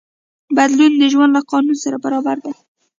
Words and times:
بدلون 0.55 0.93
د 0.97 1.03
ژوند 1.13 1.31
له 1.35 1.41
قانون 1.51 1.77
سره 1.83 1.97
برابر 2.05 2.37
دی. 2.45 2.53